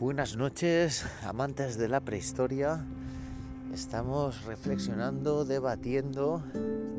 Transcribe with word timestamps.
Buenas 0.00 0.36
noches, 0.36 1.04
amantes 1.24 1.76
de 1.76 1.88
la 1.88 1.98
prehistoria. 1.98 2.86
Estamos 3.74 4.44
reflexionando, 4.44 5.44
debatiendo. 5.44 6.40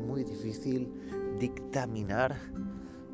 Muy 0.06 0.22
difícil 0.22 0.92
dictaminar 1.38 2.36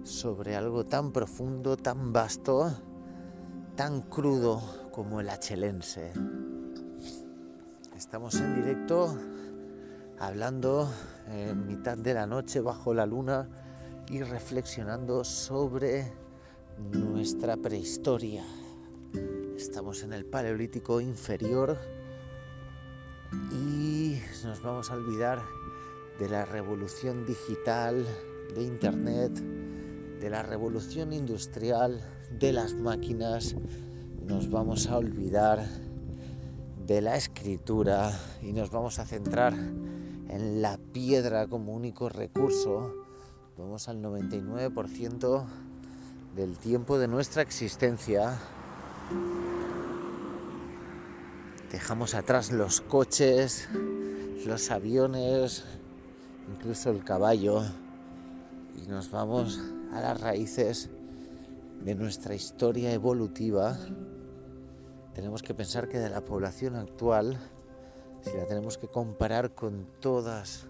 sobre 0.02 0.56
algo 0.56 0.84
tan 0.84 1.12
profundo, 1.12 1.76
tan 1.76 2.12
vasto, 2.12 2.72
tan 3.76 4.02
crudo 4.02 4.60
como 4.90 5.20
el 5.20 5.30
achelense. 5.30 6.10
Estamos 7.96 8.34
en 8.40 8.56
directo 8.56 9.16
hablando 10.18 10.90
en 11.30 11.64
mitad 11.64 11.96
de 11.96 12.12
la 12.12 12.26
noche 12.26 12.60
bajo 12.60 12.92
la 12.92 13.06
luna 13.06 13.48
y 14.10 14.20
reflexionando 14.20 15.22
sobre 15.22 16.12
nuestra 16.90 17.56
prehistoria. 17.56 18.42
Estamos 19.56 20.02
en 20.02 20.12
el 20.12 20.26
Paleolítico 20.26 21.00
inferior 21.00 21.78
y 23.50 24.18
nos 24.44 24.60
vamos 24.60 24.90
a 24.90 24.94
olvidar 24.94 25.40
de 26.18 26.28
la 26.28 26.44
revolución 26.44 27.24
digital, 27.24 28.06
de 28.54 28.62
Internet, 28.62 29.32
de 30.20 30.28
la 30.28 30.42
revolución 30.42 31.14
industrial, 31.14 32.02
de 32.38 32.52
las 32.52 32.74
máquinas. 32.74 33.56
Nos 34.26 34.50
vamos 34.50 34.88
a 34.88 34.98
olvidar 34.98 35.66
de 36.86 37.00
la 37.00 37.16
escritura 37.16 38.12
y 38.42 38.52
nos 38.52 38.70
vamos 38.70 38.98
a 38.98 39.06
centrar 39.06 39.54
en 39.54 40.60
la 40.60 40.76
piedra 40.76 41.46
como 41.46 41.72
único 41.72 42.10
recurso. 42.10 42.92
Vamos 43.56 43.88
al 43.88 44.02
99% 44.02 45.46
del 46.36 46.58
tiempo 46.58 46.98
de 46.98 47.08
nuestra 47.08 47.40
existencia 47.40 48.38
Dejamos 51.70 52.14
atrás 52.14 52.52
los 52.52 52.80
coches, 52.80 53.68
los 54.46 54.70
aviones, 54.70 55.64
incluso 56.48 56.90
el 56.90 57.04
caballo 57.04 57.62
y 58.82 58.88
nos 58.88 59.10
vamos 59.10 59.60
a 59.92 60.00
las 60.00 60.20
raíces 60.20 60.90
de 61.84 61.94
nuestra 61.94 62.34
historia 62.34 62.92
evolutiva. 62.92 63.76
Tenemos 65.14 65.42
que 65.42 65.54
pensar 65.54 65.88
que 65.88 65.98
de 65.98 66.10
la 66.10 66.24
población 66.24 66.76
actual, 66.76 67.38
si 68.22 68.36
la 68.36 68.46
tenemos 68.46 68.78
que 68.78 68.88
comparar 68.88 69.54
con 69.54 69.86
todas 70.00 70.66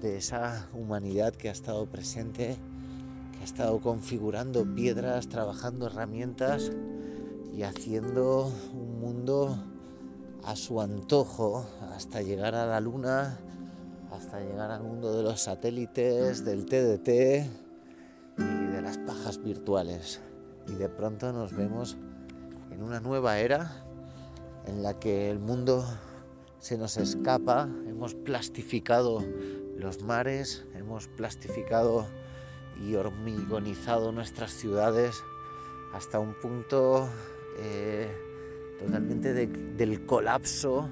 de 0.00 0.16
esa 0.16 0.68
humanidad 0.72 1.34
que 1.34 1.48
ha 1.48 1.52
estado 1.52 1.86
presente, 1.86 2.56
que 3.32 3.38
ha 3.40 3.44
estado 3.44 3.80
configurando 3.80 4.64
piedras, 4.74 5.28
trabajando 5.28 5.86
herramientas 5.86 6.72
y 7.54 7.62
haciendo 7.62 8.52
un 8.72 9.00
mundo 9.00 9.64
a 10.44 10.56
su 10.56 10.80
antojo 10.80 11.66
hasta 11.94 12.22
llegar 12.22 12.54
a 12.54 12.66
la 12.66 12.80
luna, 12.80 13.38
hasta 14.12 14.40
llegar 14.40 14.70
al 14.70 14.82
mundo 14.82 15.16
de 15.16 15.22
los 15.22 15.42
satélites, 15.42 16.44
del 16.44 16.64
TDT 16.64 17.08
y 18.38 18.66
de 18.72 18.82
las 18.82 18.98
pajas 18.98 19.42
virtuales. 19.42 20.20
Y 20.68 20.74
de 20.74 20.88
pronto 20.88 21.32
nos 21.32 21.54
vemos 21.54 21.96
en 22.70 22.82
una 22.82 23.00
nueva 23.00 23.38
era 23.38 23.87
en 24.68 24.82
la 24.82 25.00
que 25.00 25.30
el 25.30 25.38
mundo 25.38 25.84
se 26.60 26.76
nos 26.76 26.96
escapa, 26.98 27.68
hemos 27.88 28.14
plastificado 28.14 29.24
los 29.76 30.02
mares, 30.02 30.64
hemos 30.74 31.08
plastificado 31.08 32.06
y 32.86 32.94
hormigonizado 32.94 34.12
nuestras 34.12 34.52
ciudades 34.52 35.22
hasta 35.94 36.18
un 36.18 36.34
punto 36.34 37.08
eh, 37.58 38.08
totalmente 38.78 39.32
del 39.32 40.04
colapso, 40.04 40.88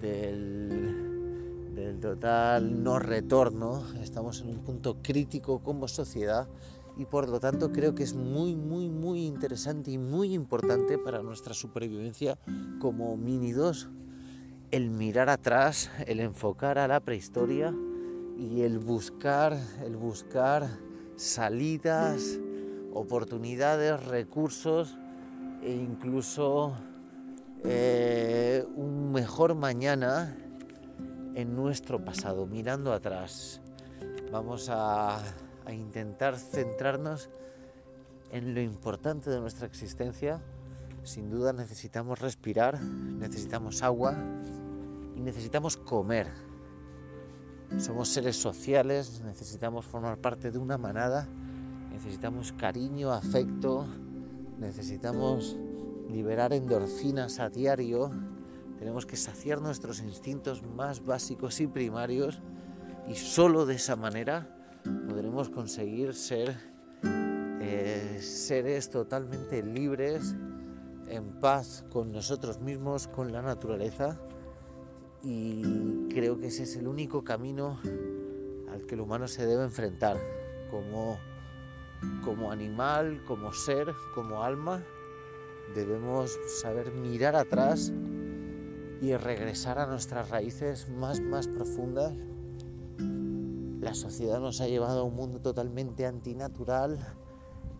del, 0.00 1.74
del 1.74 2.00
total 2.00 2.82
no 2.82 2.98
retorno. 2.98 3.84
Estamos 4.02 4.40
en 4.40 4.48
un 4.48 4.58
punto 4.64 4.96
crítico 5.02 5.60
como 5.60 5.86
sociedad 5.86 6.48
y 7.00 7.06
por 7.06 7.30
lo 7.30 7.40
tanto 7.40 7.72
creo 7.72 7.94
que 7.94 8.02
es 8.02 8.12
muy, 8.12 8.54
muy, 8.54 8.90
muy 8.90 9.24
interesante 9.24 9.90
y 9.90 9.96
muy 9.96 10.34
importante 10.34 10.98
para 10.98 11.22
nuestra 11.22 11.54
supervivencia 11.54 12.36
como 12.78 13.16
2 13.16 13.88
el 14.70 14.90
mirar 14.90 15.30
atrás, 15.30 15.90
el 16.06 16.20
enfocar 16.20 16.78
a 16.78 16.86
la 16.86 17.00
prehistoria 17.00 17.74
y 18.36 18.60
el 18.60 18.78
buscar, 18.78 19.56
el 19.82 19.96
buscar 19.96 20.68
salidas, 21.16 22.38
oportunidades, 22.92 24.04
recursos 24.04 24.98
e 25.62 25.72
incluso 25.72 26.74
eh, 27.64 28.62
un 28.76 29.10
mejor 29.10 29.54
mañana 29.54 30.36
en 31.34 31.56
nuestro 31.56 32.04
pasado, 32.04 32.46
mirando 32.46 32.92
atrás. 32.92 33.62
Vamos 34.30 34.68
a 34.70 35.22
a 35.70 35.74
intentar 35.74 36.36
centrarnos 36.36 37.30
en 38.32 38.54
lo 38.54 38.60
importante 38.60 39.30
de 39.30 39.40
nuestra 39.40 39.66
existencia. 39.66 40.42
Sin 41.04 41.30
duda 41.30 41.52
necesitamos 41.52 42.18
respirar, 42.18 42.80
necesitamos 42.80 43.82
agua 43.82 44.16
y 45.16 45.20
necesitamos 45.20 45.76
comer. 45.76 46.28
Somos 47.78 48.08
seres 48.08 48.36
sociales, 48.36 49.22
necesitamos 49.24 49.86
formar 49.86 50.18
parte 50.18 50.50
de 50.50 50.58
una 50.58 50.76
manada, 50.76 51.28
necesitamos 51.92 52.52
cariño, 52.52 53.12
afecto, 53.12 53.86
necesitamos 54.58 55.56
liberar 56.10 56.52
endorfinas 56.52 57.38
a 57.38 57.48
diario, 57.48 58.10
tenemos 58.80 59.06
que 59.06 59.16
saciar 59.16 59.60
nuestros 59.60 60.00
instintos 60.00 60.64
más 60.64 61.04
básicos 61.04 61.60
y 61.60 61.68
primarios 61.68 62.40
y 63.08 63.14
solo 63.14 63.66
de 63.66 63.76
esa 63.76 63.94
manera 63.94 64.56
podremos 65.20 65.50
conseguir 65.50 66.14
ser 66.14 66.56
eh, 67.02 68.20
seres 68.22 68.88
totalmente 68.88 69.62
libres, 69.62 70.34
en 71.08 71.38
paz 71.40 71.84
con 71.90 72.10
nosotros 72.10 72.58
mismos, 72.60 73.06
con 73.06 73.30
la 73.30 73.42
naturaleza. 73.42 74.18
Y 75.22 76.08
creo 76.08 76.38
que 76.38 76.46
ese 76.46 76.62
es 76.62 76.74
el 76.76 76.88
único 76.88 77.22
camino 77.22 77.78
al 78.72 78.86
que 78.86 78.94
el 78.94 79.02
humano 79.02 79.28
se 79.28 79.44
debe 79.44 79.62
enfrentar 79.62 80.16
como, 80.70 81.18
como 82.24 82.50
animal, 82.50 83.22
como 83.26 83.52
ser, 83.52 83.92
como 84.14 84.42
alma. 84.42 84.82
Debemos 85.74 86.38
saber 86.62 86.92
mirar 86.92 87.36
atrás 87.36 87.92
y 89.02 89.14
regresar 89.16 89.80
a 89.80 89.86
nuestras 89.86 90.30
raíces 90.30 90.88
más, 90.88 91.20
más 91.20 91.46
profundas 91.46 92.14
la 93.80 93.94
sociedad 93.94 94.40
nos 94.40 94.60
ha 94.60 94.68
llevado 94.68 95.00
a 95.00 95.04
un 95.04 95.16
mundo 95.16 95.40
totalmente 95.40 96.06
antinatural, 96.06 96.98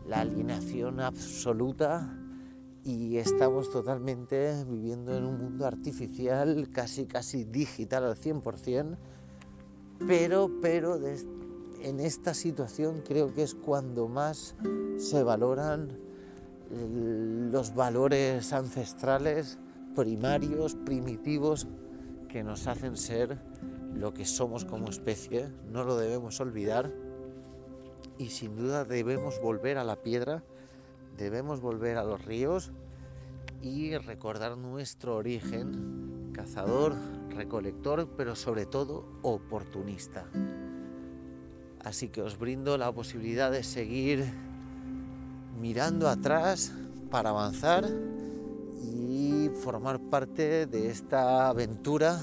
la 0.07 0.21
alienación 0.21 1.01
absoluta 1.01 2.17
y 2.83 3.19
estamos 3.19 3.71
totalmente 3.71 4.65
viviendo 4.65 5.15
en 5.15 5.25
un 5.25 5.37
mundo 5.37 5.67
artificial, 5.67 6.71
casi 6.73 7.07
casi 7.07 7.45
digital 7.45 8.05
al 8.05 8.17
100%, 8.17 8.97
pero, 10.07 10.51
pero 10.63 10.99
en 11.83 12.01
esta 12.01 12.33
situación 12.33 13.03
creo 13.07 13.35
que 13.35 13.43
es 13.43 13.55
cuando 13.55 14.09
más 14.09 14.55
se 14.97 15.23
valoran 15.23 15.99
los 16.71 17.75
valores 17.75 18.53
ancestrales, 18.55 19.59
primarios, 19.95 20.77
primitivos, 20.77 21.67
que 22.29 22.45
nos 22.45 22.67
hacen 22.69 22.97
ser 22.97 23.39
lo 23.95 24.15
que 24.15 24.25
somos 24.25 24.65
como 24.65 24.89
especie, 24.89 25.49
no 25.71 25.85
lo 25.85 25.97
debemos 25.97 26.41
olvidar 26.41 26.93
y 28.19 28.29
sin 28.29 28.57
duda 28.57 28.85
debemos 28.85 29.41
volver 29.41 29.79
a 29.79 29.85
la 29.85 29.97
piedra, 29.97 30.43
debemos 31.17 31.61
volver 31.61 31.97
a 31.97 32.05
los 32.05 32.25
ríos 32.25 32.73
y 33.63 33.97
recordar 33.97 34.57
nuestro 34.57 35.17
origen, 35.17 36.31
cazador, 36.33 36.95
recolector, 37.31 38.09
pero 38.17 38.37
sobre 38.37 38.67
todo 38.67 39.07
oportunista. 39.23 40.27
Así 41.83 42.09
que 42.09 42.23
os 42.23 42.39
brindo 42.39 42.77
la 42.77 42.93
posibilidad 42.93 43.51
de 43.51 43.63
seguir 43.63 44.25
mirando 45.59 46.09
atrás 46.09 46.73
para 47.11 47.31
avanzar 47.31 47.89
y 48.83 49.51
formar 49.63 49.99
parte 49.99 50.67
de 50.67 50.91
esta 50.91 51.49
aventura 51.49 52.19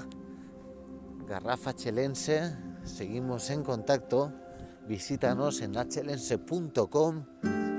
Garrafa 1.28 1.74
Chelense, 1.74 2.56
seguimos 2.86 3.50
en 3.50 3.62
contacto, 3.64 4.32
visítanos 4.88 5.62
en 5.62 5.78
achelense.com 5.78 7.26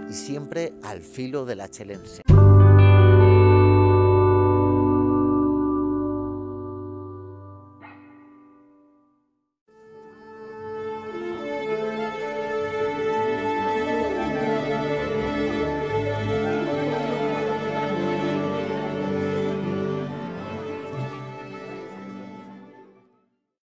y 0.09 0.13
siempre 0.13 0.75
al 0.83 1.01
filo 1.01 1.47
de 1.47 1.57
la 1.57 1.71
chelense. 1.71 2.23